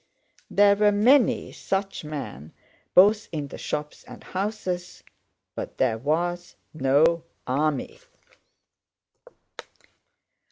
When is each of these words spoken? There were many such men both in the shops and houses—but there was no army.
There 0.49 0.75
were 0.75 0.91
many 0.91 1.51
such 1.51 2.03
men 2.03 2.53
both 2.95 3.27
in 3.31 3.49
the 3.49 3.59
shops 3.59 4.03
and 4.05 4.23
houses—but 4.23 5.77
there 5.77 5.99
was 5.99 6.55
no 6.73 7.25
army. 7.45 7.99